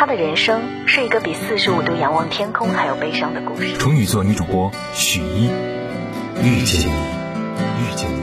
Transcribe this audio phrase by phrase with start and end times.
[0.00, 3.76] 他的人生是一个比四十五度仰望天空还要悲伤的故事。
[3.78, 5.46] 处女座女主播许一，
[6.40, 6.92] 遇见你，
[7.82, 8.14] 遇见你。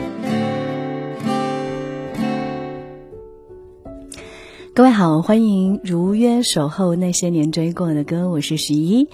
[4.74, 9.10] 各位好，欢迎如约守候那些年追过的歌，我是许一。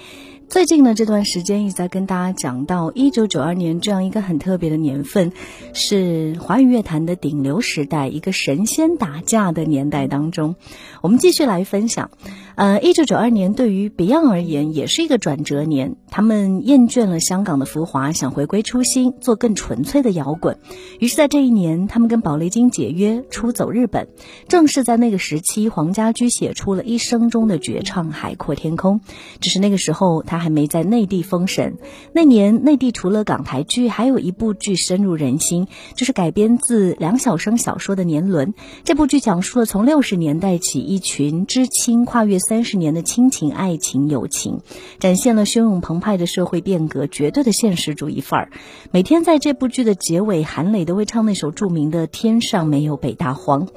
[0.47, 5.31] 最近呢这段时间一直在跟大家讲到一九九二年这样一个很特别的年份，
[5.73, 10.57] 是华语乐坛的顶流时代，一个神仙打架的年代当中，
[11.01, 12.11] 我们继续来分享。
[12.61, 20.59] 呃，一九九二年对于 Beyond 而言也是一个转折年，他们厌倦了香港的浮华，想回归初心，做更纯粹的摇滚。
[20.99, 24.09] 于是，在这一年，他们跟宝丽金解约，出走日本。
[24.47, 28.99] 正是在那个时期，黄家驹写出了一生中的绝唱《海阔天空》，
[29.39, 31.79] 只是那个时候他还没在内地封神。
[32.13, 38.49] 那年，内地除了港台剧，还有一部剧深入人心，就是改编自梁晓声小说的《年轮》。
[38.83, 44.59] 这部剧讲述了从六十年代起，一群知青跨越三十年的亲情、爱情、友情，
[44.99, 48.51] 展现了汹涌澎湃的社会变革，绝对的现实主义范儿。
[48.91, 53.67] 每天在这部剧的结尾，韩磊都会唱那首著名的《天上没有北大荒》。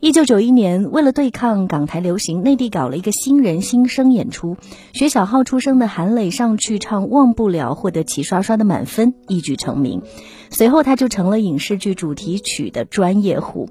[0.00, 4.56] 一九九一年，为了对抗港台流行，内地搞了一个新人新生演出。
[4.94, 10.00] 学小号出生的韩磊上去唱《忘不了》，获得齐刷刷的满分，一举成名。
[10.48, 13.68] 随后他就成了影视剧主题曲的专业户。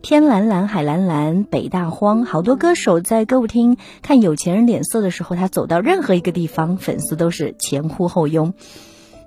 [0.00, 2.24] 天蓝蓝，海蓝蓝，北大荒。
[2.24, 8.54] 好多歌手在歌舞厅看有钱人脸色的时候，他走到任何一个地方，粉丝都是前呼后拥。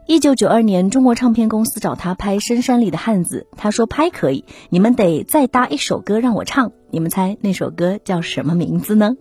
[0.08, 6.72] 一九九二年，中国唱片公司找他拍《深山里的汉子》，他说拍可以，你们得再搭一首歌让我唱。
[6.90, 9.18] 你们猜那首歌叫什么名字呢？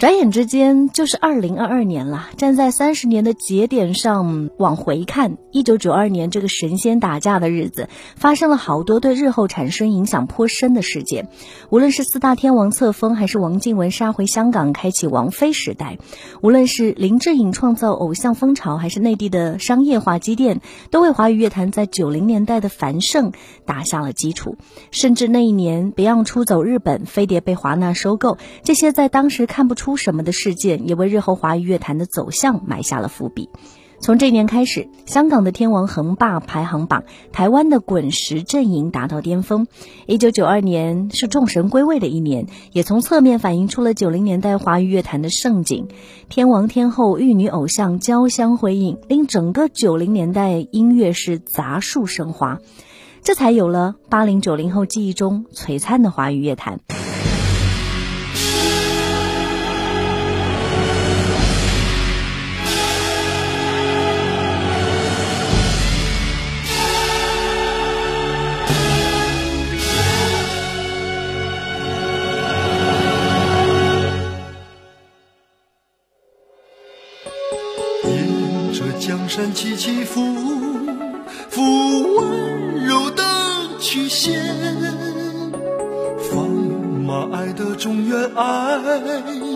[0.00, 2.30] 转眼之间就是二零二二年了。
[2.38, 11.28] 站在三十年的节点上往回看，一九九二年这个神仙打架的日子，发生了好多对日后产生影响颇深的事件。
[11.68, 15.98] 无论是四大天王册封，还是王靖雯杀回香港开启王菲时代；
[16.40, 23.32] 无论是林志颖创造偶像风潮，还是内地的商业化积淀，都为华语乐坛在九零年代的繁盛
[23.70, 24.56] 打下了基础。
[24.90, 33.48] 甚至那一年，Beyond 出走日本，飞碟被华纳收购，这些在当时看不出什么的事件，也为日后华语乐坛的走向埋下了伏笔。
[34.02, 39.66] 从这年开始，香港的天王横霸排行榜，台湾的滚石阵营达到巅峰。
[40.06, 45.88] 一九九二年是众神归位的一年，也从侧面反映出了九零年代华语乐坛的盛景。
[46.30, 52.58] 天王天后、玉女偶像交相辉映，令整个九零年代音乐是杂树生花，
[53.22, 56.80] 这才有了八零九零后记忆中璀璨的华语乐坛。
[78.04, 80.20] 沿着江山起起伏
[81.50, 82.39] 伏，
[83.80, 84.44] 曲线，
[86.30, 89.49] 放马爱的中原，爱。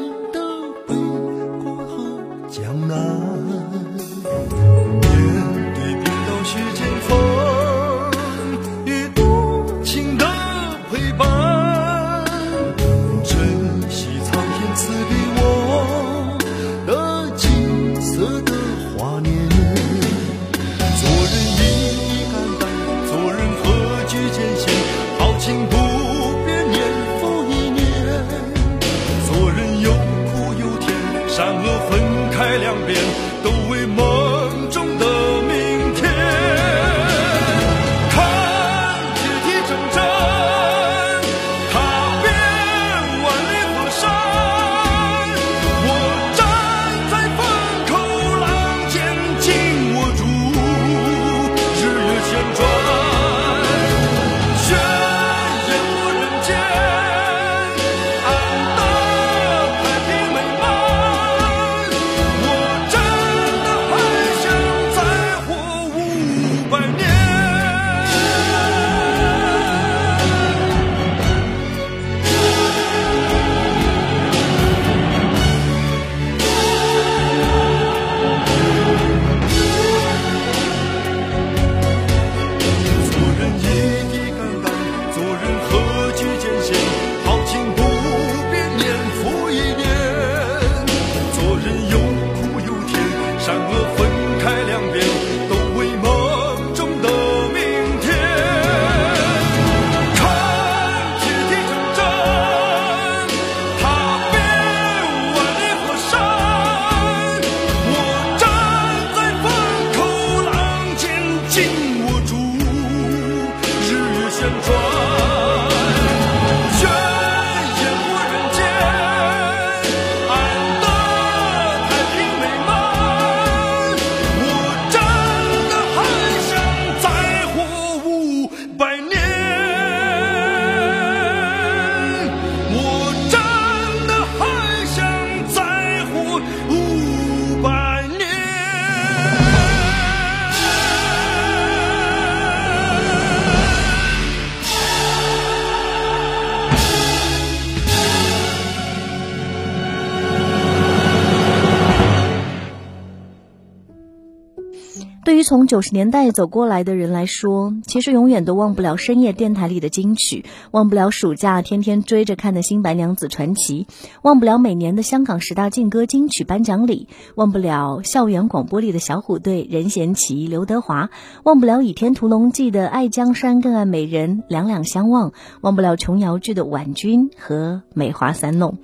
[155.55, 163.87] 从九十年代走过来的人来说，其实永远都忘不了深夜电台里的金曲，忘不了暑假天天追着看的《新白娘子传奇》，
[164.23, 167.07] 忘不了每年的香港十大劲歌金曲颁奖礼，
[167.37, 171.11] 忘不了校园广播里的小虎队任贤齐、刘德华，
[171.45, 178.79] 忘不了《倚天屠龙记》的爱江山更爱美人，两两相望，忘不了琼瑶剧的婉君和梅花三弄。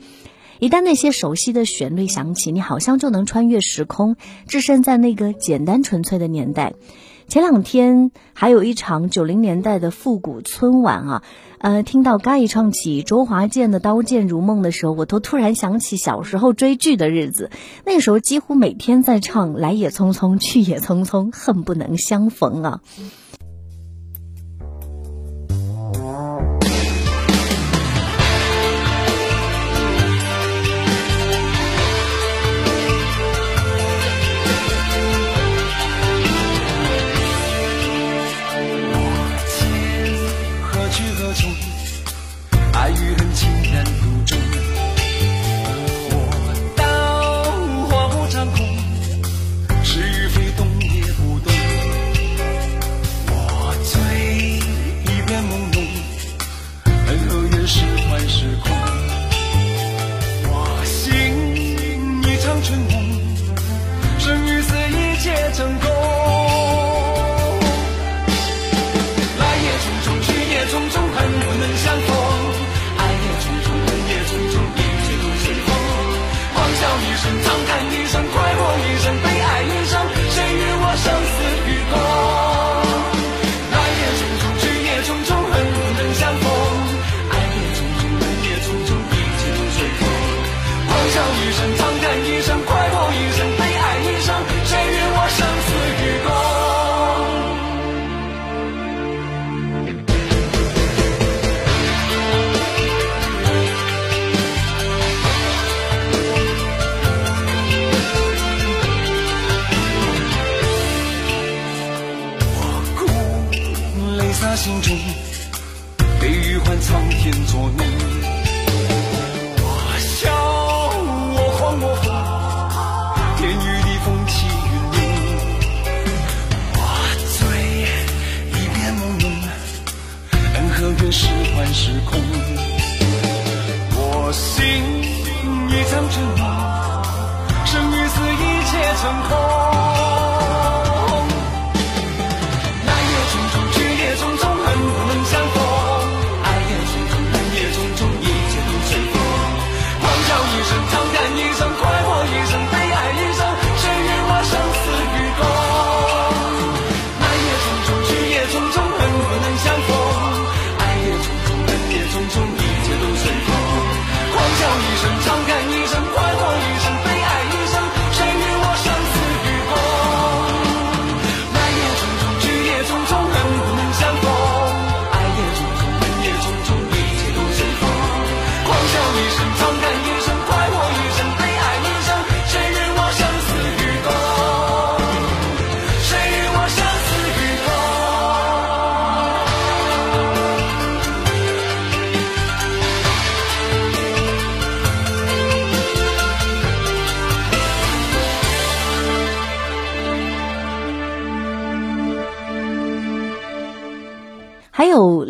[0.60, 4.16] 一旦那些熟悉的旋律响起，你好像就能穿越时空，
[4.46, 6.74] 置身在那个简单纯粹的年代。
[7.28, 11.22] 前两天还有一场九零年代的复古春晚啊，
[11.58, 17.50] 呃，听到嘎一唱起周华健的《刀剑如梦》的时候，我都突然想起小时候追剧的日子。
[17.86, 22.80] 那时候几乎每天在唱“来也匆匆，去也匆匆，恨不能相逢”啊。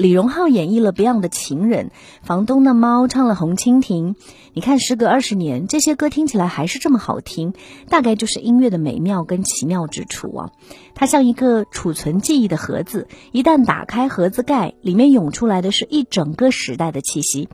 [0.01, 1.91] 李荣浩演绎了 Beyond 的情人，
[2.23, 4.17] 房东的猫唱了红蜻蜓。
[4.55, 7.53] 你看，时隔二十年，这些歌听起来还是这么好听，
[7.91, 10.51] 大概就是音乐的美妙跟奇妙之处啊！
[10.95, 17.51] 它像一个储存记忆的盒子，一旦打开盒子盖，里面涌出来的是一整个时代的气息。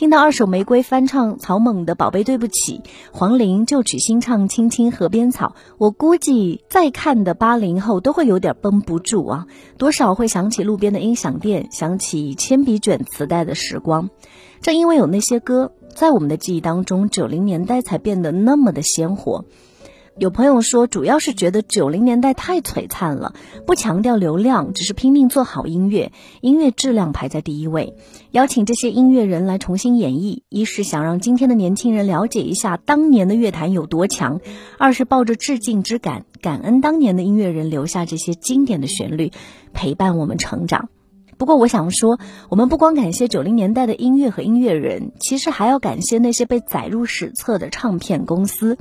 [0.00, 2.80] 听到二手玫瑰翻唱草蜢的《宝贝对不起》，
[3.12, 14.08] 黄龄就曲新唱《青青河边草》，我估计再看的八零后都会有点绷不住啊，多少会想起路边的音响店，想起铅笔卷磁带的时光。
[14.62, 19.44] 正因为有那些歌，在我们的记忆当中，九零年代才变得那么的鲜活。
[20.20, 23.32] 有朋友说，主要是觉得九零年代太璀璨了，
[23.66, 26.12] 不强调流量，只是拼命做好音乐，
[26.42, 27.94] 音乐质量排在第一位。
[28.30, 34.42] 邀请这些音乐人来重新演绎，一是想让今天的年轻人了解一下当年的乐坛有多强，
[34.78, 39.32] 二是抱着致敬之感，感恩当年的音乐人留下这些经典的旋律，
[39.72, 40.90] 陪伴我们成长。
[41.38, 42.18] 不过我想说，
[42.50, 48.76] 我们不光感谢九零年代的音乐和音乐人，其实还要感谢那些被载入史册的唱片公司。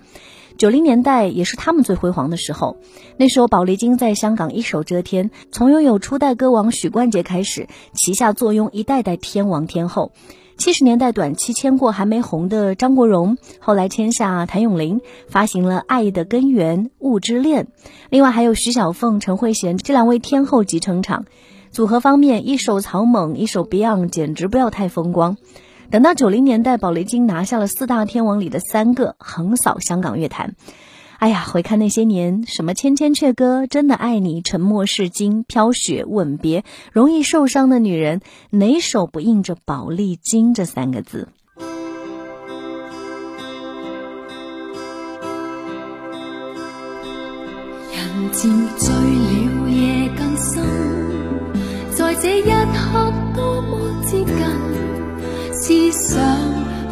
[0.60, 2.75] 九零年代也是他们最辉煌的时候，
[3.16, 10.12] 那时候宝丽金在香港一手遮天，从拥有初代歌王许冠杰开始，旗下坐拥一代代天王天后。
[10.58, 15.00] 七十年代短期签过还没红的张国荣，后来签下谭咏麟，
[15.30, 17.63] 发行了《爱的根源》《雾之恋》，
[18.10, 21.24] 另外还有徐小凤、陈慧娴这两位天后级撑场。
[21.72, 25.38] 组合方面，一首草蜢，一首 Beyond，简直不要太风光。
[25.91, 30.55] 等到九零年代，宝丽金拿下了四大天王里的三个，横扫香港乐坛。
[31.17, 36.62] 哎呀，回看那些年，什么《千千阙歌》《真的爱你》《沉默是金》《飘雪》《吻别》
[36.93, 38.19] 《容易受伤的女人》，
[38.51, 41.27] 哪首不印着宝丽金这三个字？
[47.91, 50.63] 人渐醉了，夜更深，
[51.96, 54.69] 在这一刻多么接近。
[55.70, 56.20] 思想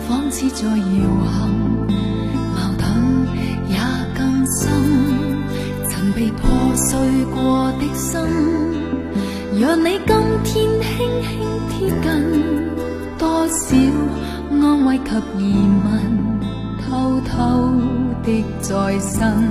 [0.08, 0.76] 仿似在摇
[1.26, 1.50] 撼，
[2.54, 2.86] 矛盾
[3.68, 3.76] 也
[4.16, 4.70] 更深。
[5.90, 6.96] 曾被破碎
[7.34, 8.22] 过的心，
[9.60, 11.28] 让你今天轻轻
[11.72, 12.06] 贴近，
[13.18, 13.76] 多少
[14.52, 15.92] 安慰及疑问，
[16.88, 17.34] 偷偷
[18.22, 19.44] 的再生。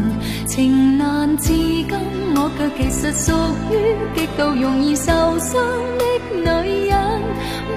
[0.47, 1.89] 情难自禁，
[2.37, 3.33] 我却其实属
[3.73, 3.75] 于
[4.15, 5.61] 极度容易受伤
[5.99, 6.97] 的女人。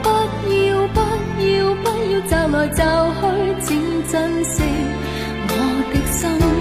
[0.04, 0.10] 不
[0.54, 1.00] 要不。
[1.40, 2.84] 要不要骤来骤
[3.20, 3.22] 去，
[3.62, 3.68] 请
[4.08, 4.62] 珍惜
[5.48, 5.52] 我
[5.94, 6.59] 的心。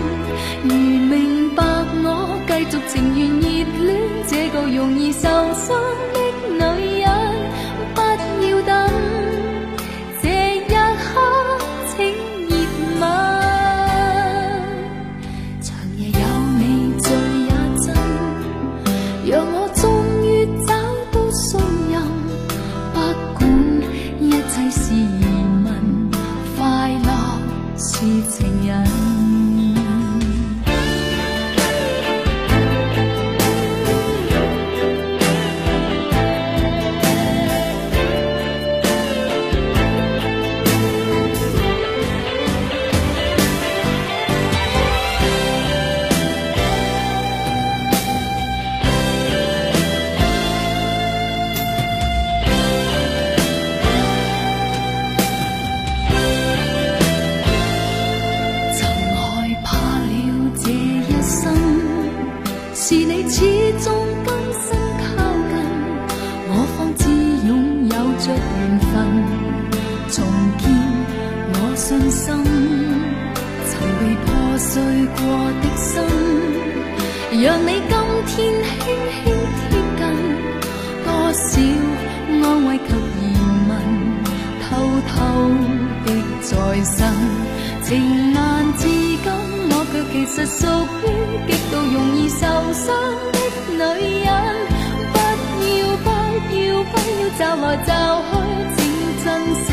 [97.39, 97.93] 骤来骤
[98.33, 98.35] 去，
[98.75, 98.79] 请
[99.23, 99.67] 珍惜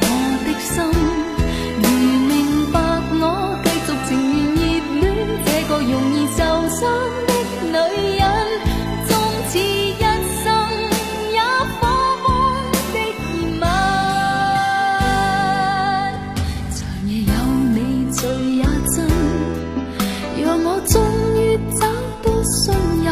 [0.00, 0.04] 我
[0.46, 0.72] 的心。
[1.82, 1.84] 如
[2.26, 2.32] 明
[2.72, 2.74] 白
[3.20, 3.22] 我，
[3.62, 4.10] 继续情
[4.56, 4.58] 愿
[4.98, 6.38] 热恋这个容易受
[6.70, 6.80] 伤
[7.26, 7.30] 的
[7.66, 7.72] 女
[8.16, 8.22] 人，
[9.06, 9.10] 终
[9.50, 10.00] 此一
[10.42, 10.44] 生
[11.34, 11.36] 也
[11.76, 11.78] 火
[12.24, 12.26] 般
[12.94, 12.96] 的
[13.28, 13.62] 热吻。
[16.72, 17.30] 长夜有
[17.74, 17.76] 你
[18.10, 18.16] 醉
[18.56, 18.64] 也
[18.96, 18.96] 真，
[20.42, 20.96] 让我终
[21.36, 21.38] 于
[21.78, 21.82] 找
[22.22, 22.72] 到信
[23.04, 23.06] 任。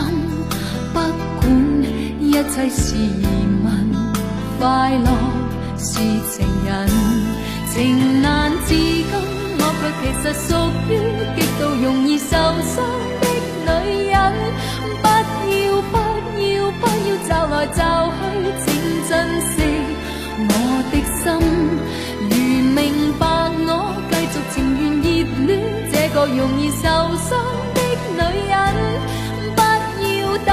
[0.94, 0.96] 不
[1.38, 1.44] 管
[2.18, 3.27] 一切是疑，
[4.58, 5.08] 快乐
[5.78, 6.00] 是
[6.32, 6.36] 情
[6.66, 6.68] 人。
[7.72, 9.06] 情难自禁，
[9.58, 10.48] 我却其实属
[10.88, 10.90] 于
[11.36, 12.74] 极度容易受伤
[13.20, 13.26] 的
[13.66, 14.14] 女人。
[15.00, 15.62] 不要
[15.92, 15.94] 不
[16.42, 16.46] 要
[16.80, 17.80] 不要骤来骤
[18.18, 18.20] 去，
[18.64, 18.66] 请
[19.08, 19.10] 珍
[19.46, 19.54] 惜
[20.48, 20.50] 我
[20.90, 21.24] 的心。
[22.28, 22.32] 如
[22.74, 22.76] 明
[23.18, 23.22] 白
[23.64, 23.70] 我，
[24.10, 25.06] 继续情愿热
[25.46, 25.48] 恋
[25.92, 26.82] 这个容易受
[27.16, 27.30] 伤
[27.74, 27.78] 的
[28.16, 28.52] 女人。
[29.54, 29.58] 不
[30.18, 30.50] 要等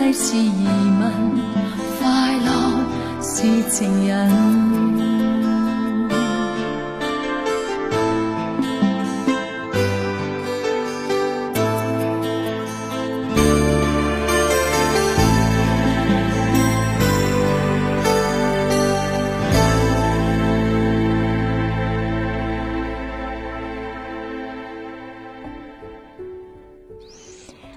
[0.00, 0.64] 管一切是疑
[0.98, 1.12] 问，
[1.98, 2.48] 快乐
[3.20, 4.79] 是情人。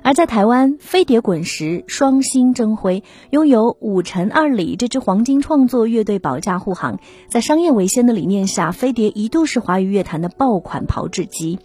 [0.03, 11.57] 而在台湾，飞碟滚石双星争辉，拥有五陈二里这支黄金创作乐队保驾护航，在商业为先的理念下，飞碟一度是华语乐坛的爆款炮制机。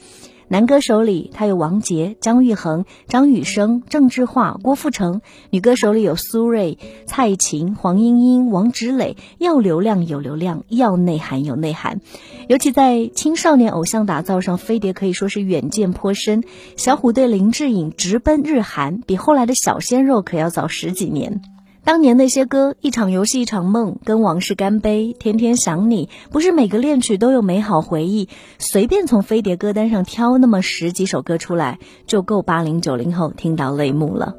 [0.51, 9.19] 男歌手里，他有王杰、姜育恒、张雨生、郑智化、郭富城；女歌手里有苏芮、蔡琴、黄莺莺、王芷蕾。
[9.37, 12.01] 要流量有流量，要内涵有内涵。
[12.49, 16.43] 尤其在青少年偶像打造上，飞碟可以说是远见颇深。
[16.77, 21.43] 小虎队林志颖直奔日韩，比后来的小鲜肉可要早十几年。
[21.89, 28.29] 当年那些歌，一场游戏一场梦，跟往事干杯，天天想你，不是每个恋曲都有美好回忆。
[28.59, 34.37] 随便从飞碟歌单上挑那么十几首歌出来，就够八零九零后听到泪目了。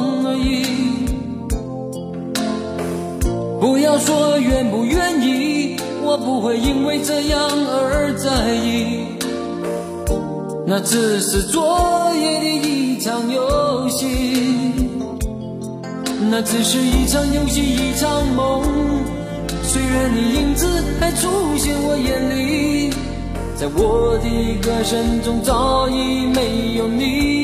[0.00, 0.64] 梦而已。
[3.60, 9.06] 不要说愿不愿意，我不会因为这样而在意，
[10.66, 14.72] 那只是昨夜的一场游戏，
[16.30, 18.62] 那只是一场游戏，一场梦。
[19.62, 20.66] 虽然你影子
[20.98, 22.90] 还出现我眼里，
[23.56, 24.28] 在我的
[24.60, 27.43] 歌声中早已没有你。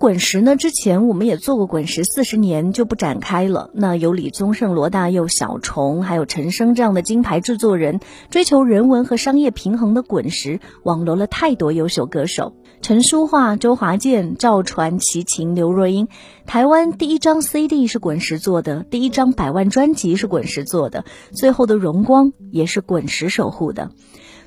[0.00, 3.68] 滚石呢，之前我们也做过滚石四十年，就不展开了。
[3.74, 16.08] 那有李宗盛、罗大佑、小虫，还有陈升这样的金牌制作人，追求人文和商业平衡的滚石，网罗了太多优秀歌手：陈淑桦、周华健、赵传、齐秦、刘若英。
[16.46, 23.90] 台湾第一张 CD 是滚石做的，第一张百万专辑是滚石做的，最后的荣光也是滚石守护的。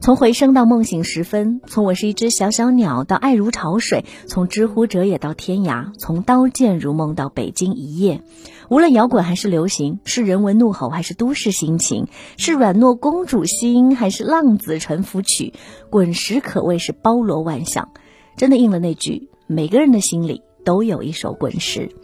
[0.04, 8.22] 从回声到梦醒时分，从我是一只小小鸟到爱如潮水，从知乎者也到天涯，从刀剑如梦到北京一夜。
[8.70, 15.54] 无论摇滚还是流行，是人文怒吼还是都市心情，是软糯公主心还是浪子沉浮曲，
[15.89, 17.88] 滚石可谓是包罗万象，
[18.36, 21.96] 真的应了那句：每个人的心里都有一首滚石。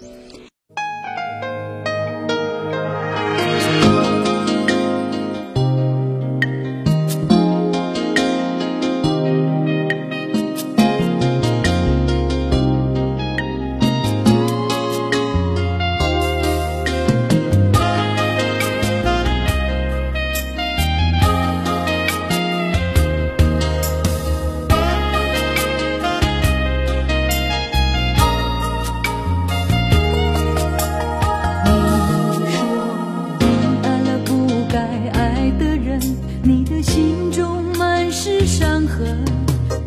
[36.59, 39.23] 你的心中满是伤痕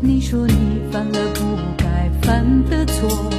[0.00, 3.30] 你说你犯了不该犯的错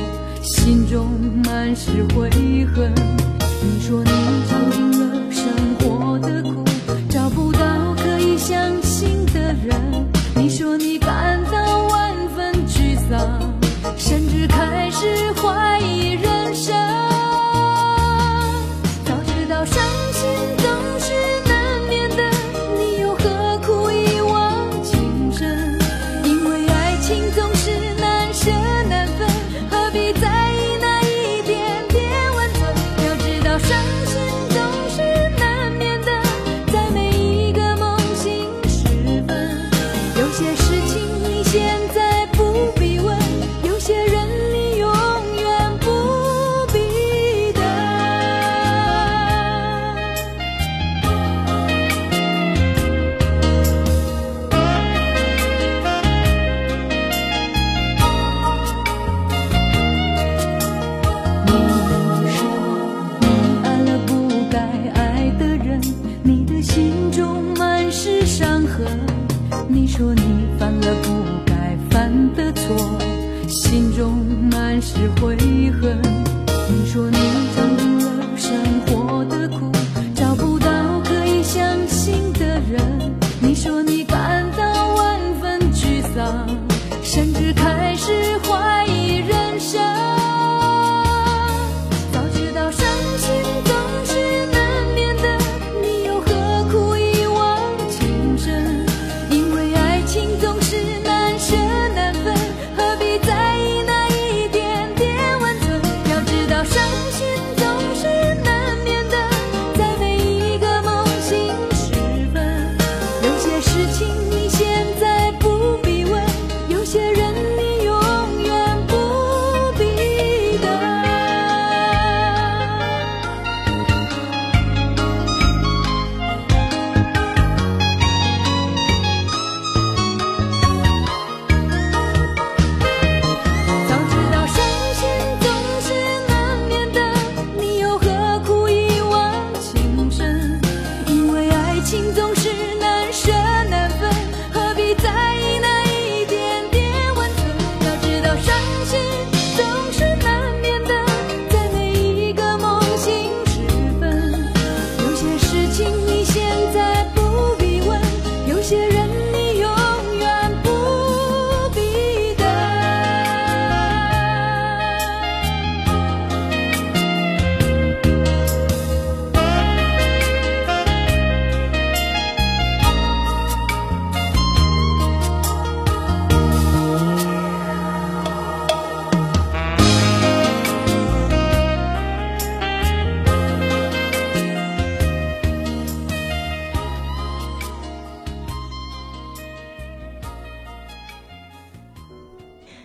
[0.43, 1.09] 心中
[1.43, 2.29] 满是悔
[2.75, 3.22] 恨。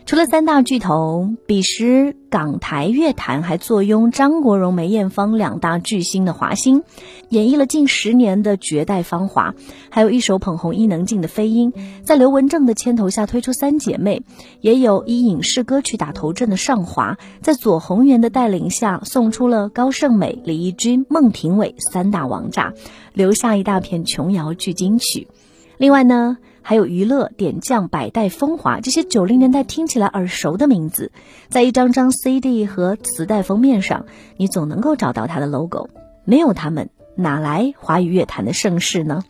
[0.09, 6.83] 除了三大巨头，彼时港台乐坛还坐拥张国荣、梅艳芳两大巨星的华星，
[7.29, 9.55] 演绎了近十年的绝代芳华，
[9.90, 14.23] 还有一手捧红伊能静的飞鹰，在刘文正的牵头下推出三姐妹，
[14.62, 22.73] 也有以影视歌曲打头阵的上华，在左宏元的带领下送出了高胜美、李翊君、孟庭苇三大王炸，
[23.12, 25.29] 留下一大片琼瑶剧金曲。
[25.77, 26.38] 另外呢？
[26.68, 31.12] 还有娱乐点将、百代风华这些九零年代听起来耳熟的名字，
[31.48, 34.04] 在一张张 CD 和磁带封面上，
[34.37, 35.88] 你总能够找到它的 logo。
[36.26, 39.22] 没有他们，哪来华语乐坛的盛世呢？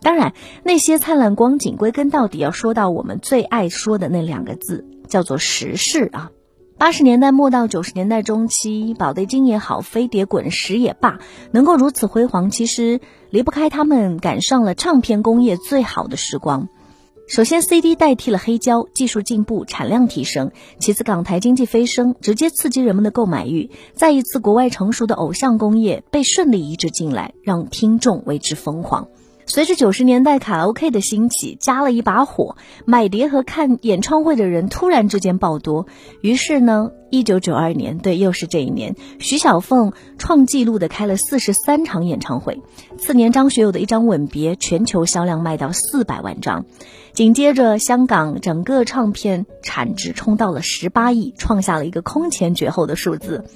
[0.00, 6.30] 当然，那些灿烂光景，归根到底要说到我们最爱说的那两个字，叫做时势啊。
[6.78, 11.18] 八十年代末到九十年代中期，宝丽金也好，飞碟滚石也罢，
[11.50, 16.70] 能够如此辉煌，其实离不开他们赶上了唱片工业最好的时光。
[17.28, 20.48] 首先，CD 代替了黑胶，技术进步，产量提升；
[20.80, 29.08] 其次，港台经济飞升，直接刺激人们的购买欲；再一次，国外成熟的偶像工业被顺利移植进来，让听众为之疯狂。
[29.48, 35.86] 随着九十年代卡拉 OK 的兴起，加了一把火，买碟和看演唱会的人突然之间爆多。
[36.20, 42.60] 于是呢，一九九二年，对，又是这一年，徐小凤创纪录的开了四十三场演唱会。
[42.98, 46.66] 次年，张学友的一张《吻别》全球销量卖到四百万张。
[47.14, 53.46] 紧接着，香港整个唱片产值冲到了十八亿，创下了一个空前绝后的数字。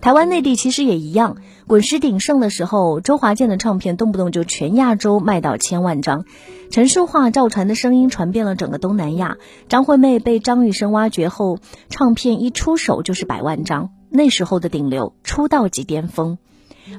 [0.00, 6.24] 台湾内地其实也一样，滚石鼎盛的时候，周华健的唱片动不动就全亚洲卖到千万张，
[6.70, 9.36] 陈淑桦、赵传的声音传遍了整个东南亚。
[9.68, 16.38] 张惠妹被张雨生挖掘后，唱片一出手就是百万张，那时候的顶流，出道即巅峰。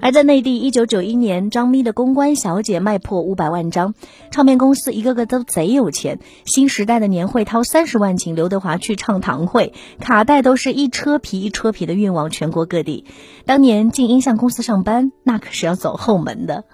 [0.01, 3.93] 而在内地，一九九一年，张咪的《公关小姐》卖破五百万张，
[4.31, 6.19] 唱片公司一个个都贼有钱。
[6.45, 13.05] 新时代的年会掏三十万请刘德华去唱堂会，卡带都是一车皮一车皮的运往全国各地。
[13.45, 16.65] 当年进音像公司上班，那可是要走后门的。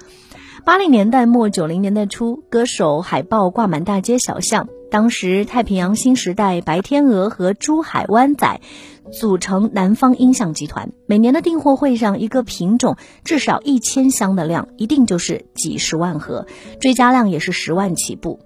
[0.66, 4.68] 八零年代末九零年代初，歌手海报挂满大街小巷。
[4.94, 8.62] 当时太平洋新时代、白天鹅和珠海湾仔
[9.12, 10.92] 组成南方音像集团。
[11.08, 16.46] 每年的订货会上，一个品种至少一千箱的量，一定就是几十万盒，
[16.80, 18.40] 追加量也是十万起步。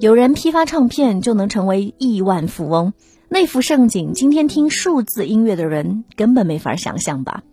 [0.00, 2.94] 有人批发唱片就能成为亿万富翁，
[3.28, 7.44] 那幅盛景，今天听数字音乐的人根本没法想象吧。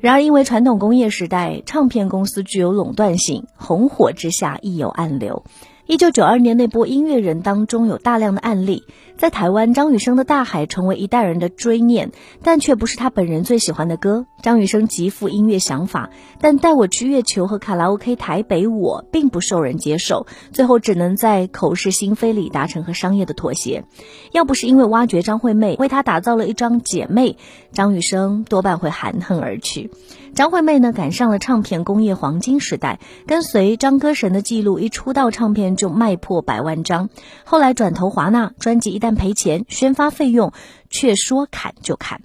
[0.00, 5.44] 然而，因为传统工业时代，唱片公司具有垄断性，红火之下亦有暗流。
[5.92, 8.82] 一九九二年那波音乐人当中有大量的案例，
[9.22, 12.10] 在台湾，张雨生的《大海》成为一代人的追念，
[12.42, 14.26] 但却不是他本人最喜欢的歌。
[14.42, 23.84] 张雨生极富音乐想法，但带我去月球和卡拉 OK 台北我并不受人接受，最后只能在口是心非里达成和商业的妥协。
[24.32, 27.36] 要不是因为挖掘张惠妹，为他打造了一张姐妹，
[27.72, 29.92] 张雨生多半会含恨而去。
[30.34, 37.10] 张惠妹呢，赶上了唱片工业黄金时代，跟随张歌神的记录，一出道唱片就卖破百万张。
[37.44, 40.52] 后来转投华纳，专辑一旦赔钱，宣发费用
[40.90, 42.22] 却说砍就砍。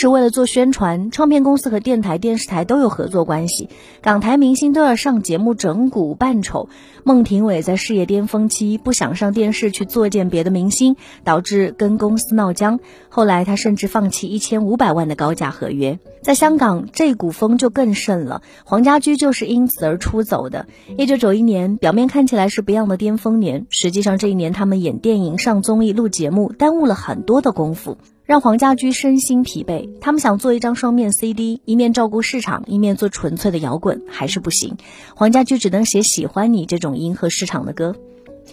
[0.00, 3.68] 时为了做宣传，唱片公司和电台、电视台都有合作关系，
[4.00, 6.70] 港台明星都要上节目整蛊扮丑。
[7.04, 12.80] 孟庭苇在事业巅峰期不想上电视去作践别的明星，导致跟公司闹僵。
[13.10, 15.98] 后来他甚至放弃一千五百万的高价合约。
[16.22, 20.66] 在香港，这股风就更盛了，黄家驹就是因此而出走的。
[20.96, 27.98] 一九九一年，表面看起来是 Beyond 的巅峰年，实际上这一年他们演电影、上综艺、录节目，耽误了很多的功夫。
[28.30, 29.88] 让黄家驹身心疲惫。
[30.00, 34.76] 他们想做一张双面 CD，一面照顾市场，一面做纯粹的摇滚，还是不行。
[35.16, 37.96] 黄家驹只能写喜欢你这种迎合市场的歌。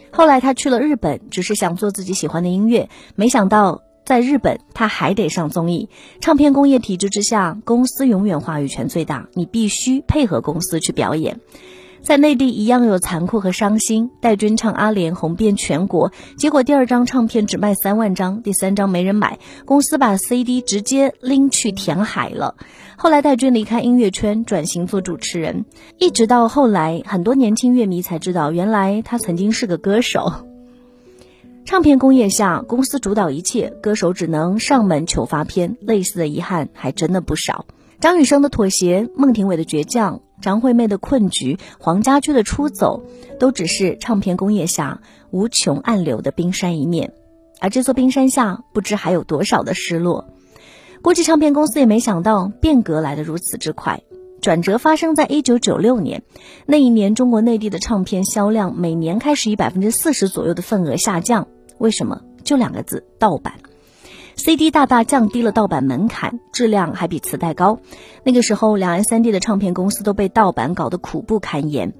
[0.09, 5.89] 后来他去了日本，只是想做自己喜欢的音乐，没想到在日本他还得上综艺。
[6.21, 11.39] 唱片工业体制之下，公司永远话语权最大，你必须配合公司去表演。
[12.07, 14.11] 在内地一样有残酷和伤心。
[14.21, 22.55] 戴军唱《阿莲》红遍全国，结果第二张唱片只卖三万张，第三张没人买，公司把 CD 直接拎去填海了。
[22.95, 25.65] 后来戴军离开音乐圈，转型做主持人，
[25.99, 30.31] 一直到后来，很多年轻乐迷才知道，原来他曾经是个歌手。
[31.65, 37.65] 唱片工业下，公司主导一切，歌手只能上门求发片，类似的遗憾还真的不少。
[37.99, 40.21] 张雨生的妥协，孟庭苇的倔强。
[40.41, 43.03] 张惠妹的困局，黄家驹的出走，
[43.39, 47.13] 都只是唱片工业下无穷暗流的冰山一面，
[47.59, 50.25] 而这座冰山下，不知还有多少的失落。
[51.01, 54.01] 估计唱片公司也没想到变革来得如此之快。
[54.39, 56.21] 转折发生在一九九六年，
[56.67, 61.47] 那一年中国内地的唱片销量每年开始以百分之四十左右的份额下降。
[61.79, 62.21] 为什么？
[62.43, 63.53] 就两个字：盗版。
[64.37, 67.79] CD 大大降低了盗版门槛，质量还比磁带高。
[68.23, 71.93] 那个时候，两岸三地的唱片公司都被盗版搞得苦不堪言。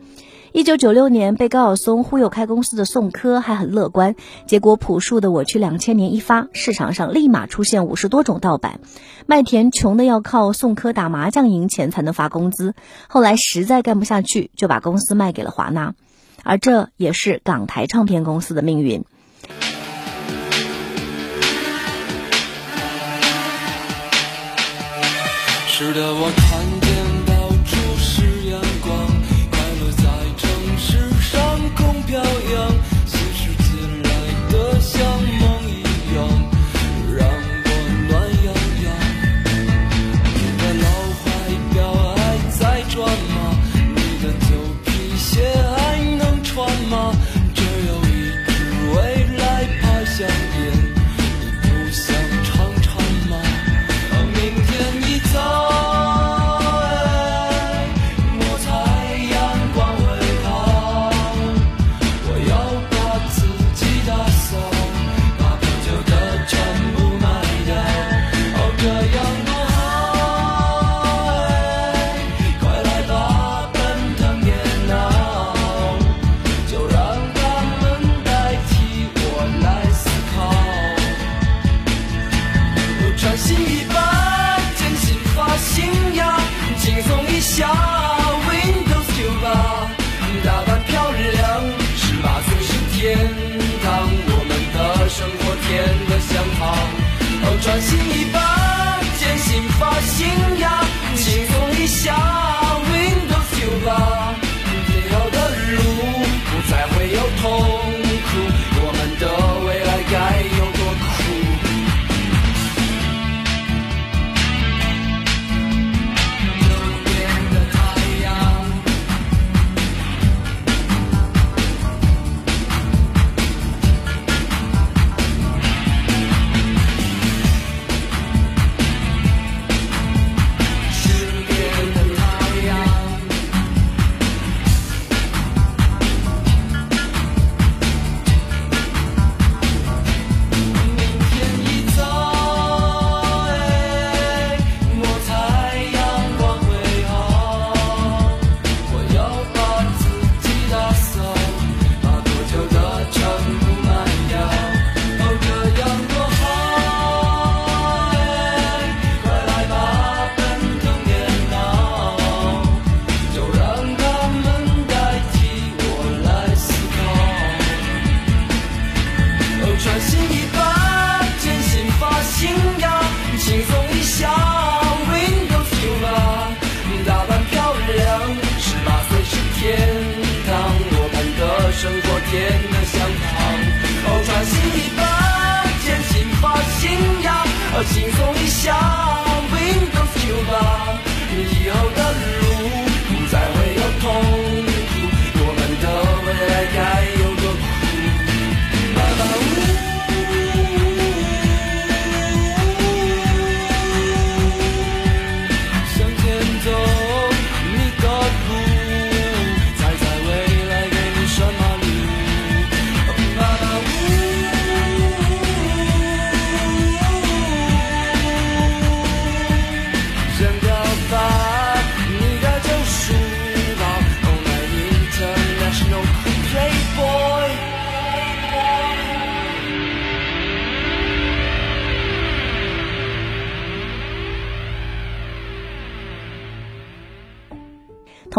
[0.54, 4.16] 一九九六年，被高晓松忽悠开公司的宋柯还很乐观，
[4.46, 8.80] 结果朴树的《我去两千年》一发，市场上立马出现五十多种盗版。
[9.26, 12.76] 麦田穷的要靠宋柯打麻将赢钱才能发工资，
[13.10, 15.96] 后来实在干不下去，就把公司卖给了华纳，
[16.44, 19.04] 而这也是港台唱片公司的命运。
[25.80, 26.90] 是的，我看见
[27.28, 28.92] 到处是阳光，
[29.52, 30.06] 快乐在
[30.36, 31.38] 城市上
[31.76, 32.74] 空飘扬，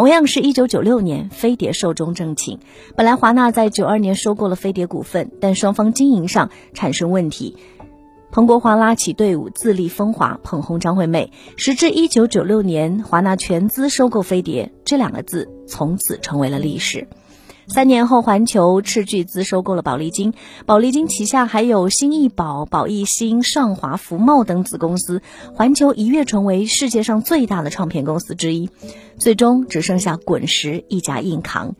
[0.09, 2.61] 同样是一九九六年，飞碟寿终正寝。
[2.96, 7.59] 本来华纳在九二年收购了飞碟股份，但双方经营上产生问题。
[8.30, 11.30] 彭国华拉起队伍自立风华，捧红张惠妹。
[11.59, 17.06] 时至一九九六年，华纳全资收购飞碟，这两个字从此成为了历史。
[17.68, 20.32] 三年后，环球斥巨资收购了宝丽金，
[20.64, 25.20] 宝丽金旗下还有新艺宝、宝艺新、上华福茂等子公司，
[25.54, 28.70] 环球一跃成为世界上最大的唱片公司之一，
[29.18, 31.74] 最终只剩下滚石一家硬扛。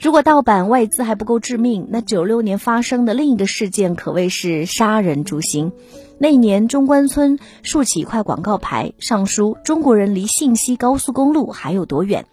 [0.00, 5.72] 如果盗版外资还不够致命，那九六年发生的另一个事件可谓是杀人诛心。
[6.18, 12.24] 那一年，中关村竖起一块广告牌，上书“中国人离信息高速公路还有多远”。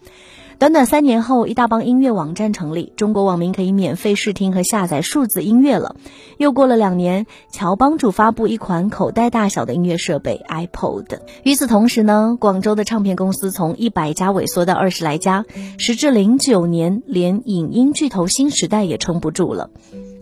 [0.58, 5.94] 短短三年后，一大帮音乐网站成立，中国网民可以免费试听和下载数字音乐了。
[6.36, 11.20] 又过了两年，乔帮主发布一款口袋大小的音乐设备 iPod。
[11.44, 15.44] 与此同时呢，广州的唱片公司从一百家萎缩到二十来家，
[15.78, 19.70] 时至零九年，连影音巨头新时代也撑不住了，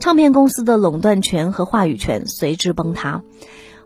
[0.01, 3.23] 唱片公司的垄断权和话语权随之崩塌。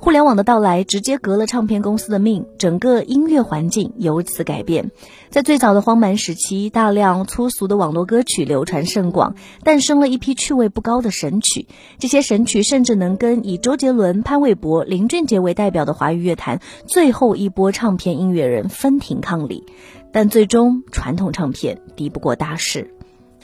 [0.03, 4.91] 互联网的到来直接革了唱片公司的命，整个音乐环境由此改变。
[5.29, 11.69] 在最早的荒蛮时期，大量粗俗的网络歌曲流传甚广，诞生了一批趣味不高的神曲。
[11.99, 19.67] 这些神曲甚至能跟以周杰伦、潘玮柏、林俊杰为代表的华语乐坛最后一波唱片音乐人分庭抗礼。
[20.13, 22.95] 但最终，传统唱片敌不过大势。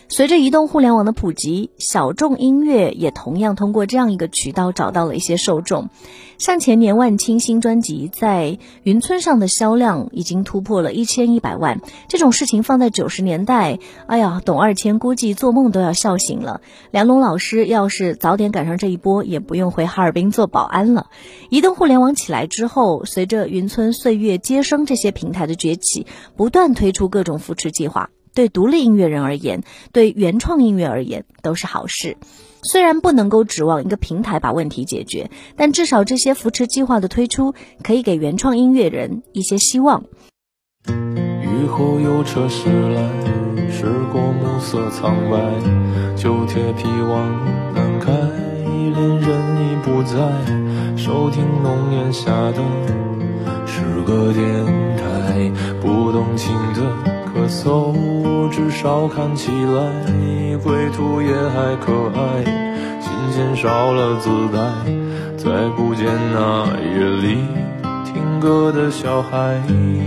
[0.09, 5.91] 随着移动互联网的普及，小众音乐也同样通过这样一个渠道找到了一些受众。
[6.39, 16.61] 像前年万青新专辑在云村上的销量已经突破了一千一百万，这种事情放在九十年代，哎呀，董二千估计做梦都要笑醒了。
[16.93, 21.09] 梁龙老师要是早点赶上这一波，也不用回哈尔滨做保安了。
[21.51, 28.11] 移动互联网起来之后，随着云村、岁月、接生这些平台的崛起，不断推出各种扶持计划。
[28.37, 32.18] 对独立音乐人而言，对原创音乐而言都是好事。
[32.62, 40.05] 虽然不能够指望一个平台把问题解决，但至少这些扶持计划的推出，可以给原创音乐人一些希望。
[40.87, 43.09] 雨后有车驶来，
[43.70, 45.39] 驶过暮色苍白，
[46.14, 49.30] 旧铁皮往南开，恋人
[49.62, 50.14] 已不在，
[50.95, 52.62] 收听浓烟下的
[53.66, 54.45] 诗歌电
[54.99, 55.05] 台，
[55.80, 56.80] 不动情的。
[57.37, 62.43] 咳嗽，至少看起来归途也还可爱。
[62.99, 64.59] 琴弦少了姿态，
[65.37, 67.45] 再不见那夜里
[68.07, 69.61] 听歌的小孩。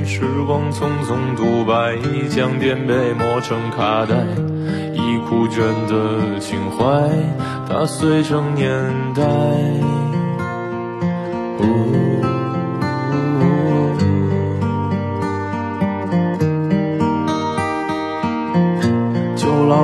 [0.05, 1.97] 时光匆匆独白，
[2.29, 4.15] 将颠沛磨成卡带，
[4.95, 7.07] 已枯卷的情怀
[7.69, 9.23] 踏碎成年代。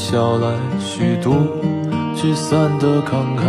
[0.00, 0.48] 笑来
[0.78, 1.34] 虚度，
[2.16, 3.44] 聚散的慷慨，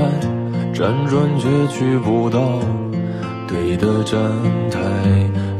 [0.73, 2.59] 辗转却去不到
[3.47, 4.19] 对的站
[4.69, 4.79] 台。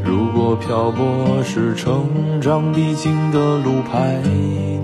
[0.04, 4.20] 如果漂泊是成长必经的路牌，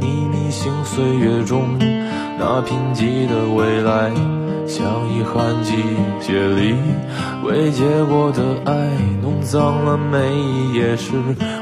[0.00, 1.78] 你迷信岁月中
[2.38, 4.10] 那贫瘠的未来。
[4.66, 5.72] 像遗憾季
[6.20, 6.74] 节里
[7.42, 8.74] 未结果的爱，
[9.22, 11.12] 弄脏了每一页诗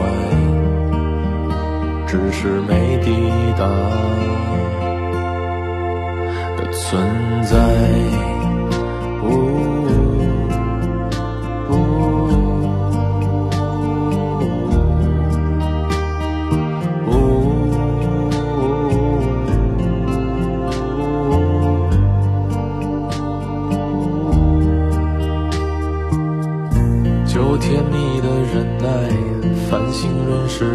[0.00, 0.08] 怀，
[2.06, 3.12] 只是没抵
[3.58, 3.66] 达
[6.56, 8.29] 的存在。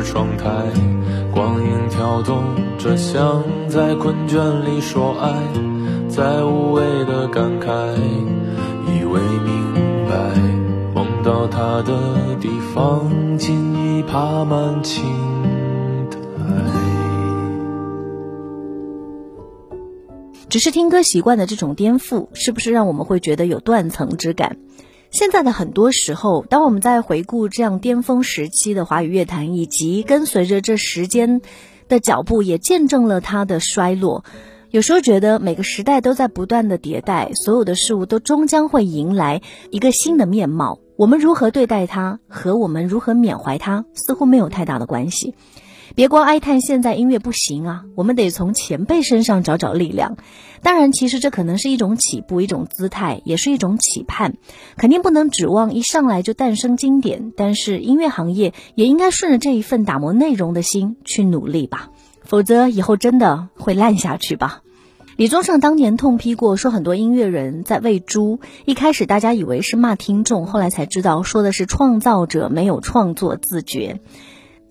[0.05, 0.47] 窗台，
[1.33, 2.43] 光影跳动
[2.77, 5.33] 着，像在困倦里说爱，
[6.07, 7.67] 在无谓的感慨，
[8.85, 9.73] 以为明
[10.07, 10.13] 白，
[10.93, 15.03] 梦到他的地方，竟已爬满青
[16.09, 16.17] 苔。
[20.47, 24.57] 只是听歌习惯的这种颠覆，是不是让我们会觉得有断层之感？
[25.15, 31.39] 现在的很多时候，当我们在回顾这样巅峰时期的华语乐坛，以及跟随着这时间
[31.87, 34.25] 的脚步，也见证了它的衰落。
[34.71, 39.41] 有时候觉得每个时代都在不断的迭代，所有的事物都终将会迎来
[39.71, 40.79] 一个新的面貌。
[40.97, 45.33] 我们如何对待它，和我们如何缅怀它，似乎没有太大的关系。
[45.93, 50.17] 别光哀叹现在音乐不行啊，我们得从前辈身上找找力量。
[50.61, 54.35] 当然，其实这可能是一种起步，一种姿态，也是一种期盼。
[54.77, 61.89] 肯定不能指望一上来就诞生经典，但是音乐行业也应该顺着这一份打磨内容的心去努力吧，
[62.23, 64.63] 否则以后真的会烂下去吧。
[65.17, 68.39] 李宗盛当年痛批过，说很多音乐人在喂猪。
[68.65, 74.01] 一开始大家以为是骂听众，后来才知道说的是创造者没有创作自觉。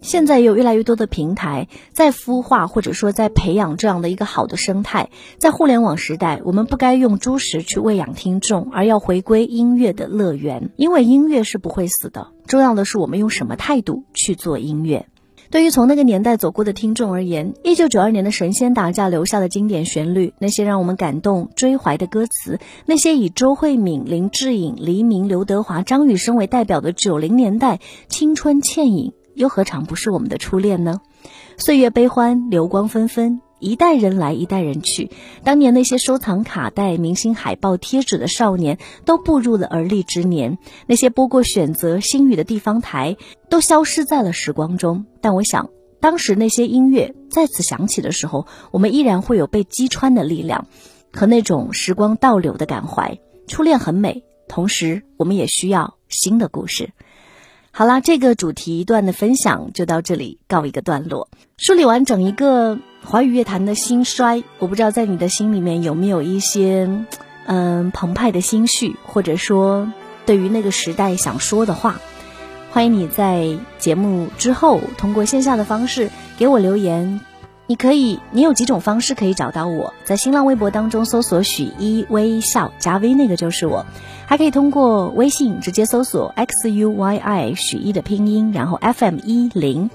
[0.04, 5.08] 现在有越来越多的平台在孵化，或者说在培养这样的一个好的生态。
[5.38, 10.68] 在互联网时代，我们不该用猪食去喂养听众，而要回归音乐的乐园。
[10.76, 15.06] 因为音乐是不会死的，重要的是我们用什么态度去做音乐。
[15.50, 29.14] 对于从那个年代走过的听众而言，一九九二年的神仙打架留下的经典旋律，那些让我们感动追怀的歌词，那些以周慧敏、林志颖、黎明、刘德华、张雨生为代表的九零年代青春倩影。
[29.34, 31.00] 又何尝不是我们的初恋呢？
[31.56, 35.10] 岁月悲欢，流光纷纷，一代人来，一代人去。
[35.42, 40.58] 当年那些收藏卡带、明星海报、贴纸的少年，都步入了而立之年。
[40.86, 43.16] 那些播过选择、星语的地方台，
[43.48, 45.06] 都消失在了时光中。
[45.20, 45.70] 但我想，
[46.00, 50.66] 当时那些音乐再次响起的时候，我们依然会有被击穿的力量，
[51.12, 53.18] 和那种时光倒流的感怀。
[53.46, 56.90] 初恋很美，同时我们也需要新的故事。
[57.76, 61.28] 好啦，这个主题段的分享就到这里告一个段落。
[61.56, 66.88] 梳理完整一个华语乐坛的兴衰，我不知道在你的心里面有没有一些
[67.46, 69.92] 嗯澎湃的心绪，或者说
[70.24, 71.98] 对于那个时代想说的话。
[72.70, 77.20] 欢迎你在节目之后通过线下的方式给我留言。
[77.66, 83.86] 你可以，你有几种方式可以找到我，在新浪微博当中搜索许一微笑加 V，那个就是我。
[84.26, 89.88] 还可以通过微信直接搜索 x u y i 许一的拼音，然后 f m 一零，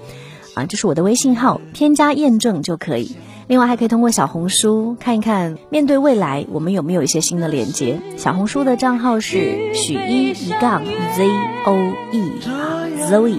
[0.55, 3.15] 啊，这是我的微信号，添加验证就可以。
[3.49, 7.99] 另外还可以通过小红书看一看，面对未来我们有没有一些新的连接。
[8.15, 11.23] 小红书的账号是许一一杠 z
[11.65, 11.73] o
[12.11, 13.37] e 啊，Zoe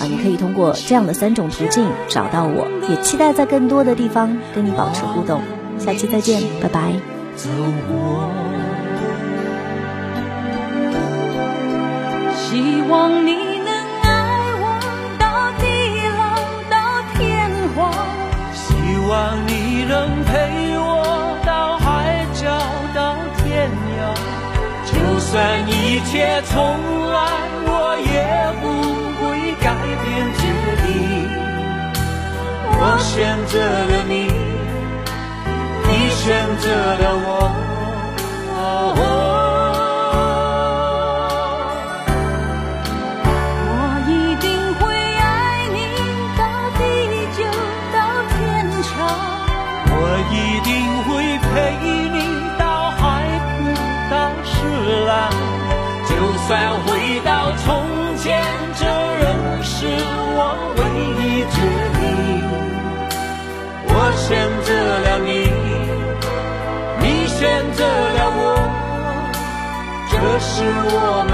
[0.00, 5.40] 啊，你可以通过这样的三种途径找到我，也期待在更多的地方跟你保持互动。
[5.78, 6.92] 下期再见，拜拜。
[12.34, 13.53] 希望你
[19.08, 20.32] 望你能陪
[20.78, 22.42] 我到海角
[22.94, 24.00] 到天涯。
[24.86, 25.32] 就算
[25.68, 26.54] 一切重
[27.12, 27.16] 来，
[27.66, 28.12] 我也
[28.60, 28.64] 不
[29.20, 29.22] 会
[29.62, 29.66] 改
[30.02, 30.04] 变
[30.40, 30.42] 决
[30.84, 30.86] 定。
[32.76, 33.12] 我选
[33.46, 34.12] 择了你，
[35.86, 36.22] 你选
[36.58, 36.64] 择
[37.00, 37.33] 了我。
[70.56, 71.33] 是我们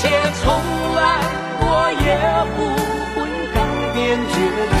[0.00, 0.48] 一切从
[0.96, 1.00] 来，
[1.60, 1.64] 我
[2.00, 2.08] 也
[2.56, 2.58] 不
[3.12, 3.20] 会
[3.52, 3.56] 改
[3.92, 4.00] 变
[4.32, 4.34] 决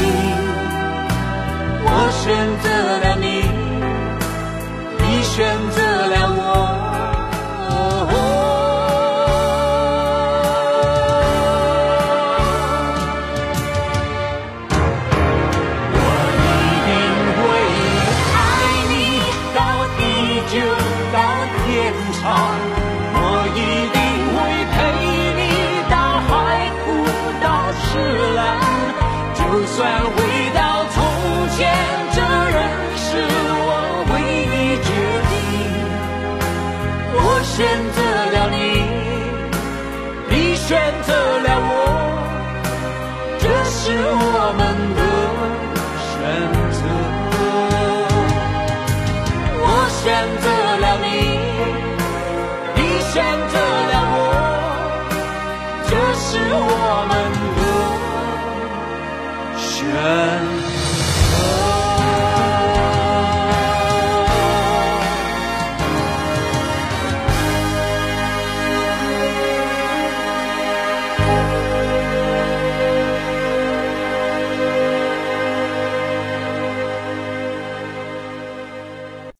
[1.84, 2.24] 我选
[2.62, 2.64] 择